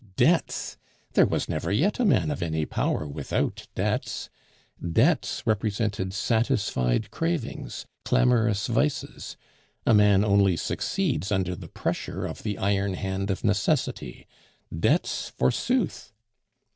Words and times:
Debts! 0.15 0.79
There 1.13 1.27
was 1.27 1.47
never 1.47 1.71
yet 1.71 1.99
a 1.99 2.05
man 2.05 2.31
of 2.31 2.41
any 2.41 2.65
power 2.65 3.05
without 3.05 3.67
debts! 3.75 4.31
Debts 4.81 5.43
represented 5.45 6.11
satisfied 6.11 7.11
cravings, 7.11 7.85
clamorous 8.03 8.65
vices. 8.65 9.37
A 9.85 9.93
man 9.93 10.25
only 10.25 10.57
succeeds 10.57 11.31
under 11.31 11.55
the 11.55 11.67
pressure 11.69 12.25
of 12.25 12.41
the 12.41 12.57
iron 12.57 12.95
hand 12.95 13.29
of 13.29 13.43
necessity. 13.43 14.25
Debts 14.75 15.29
forsooth! 15.29 16.11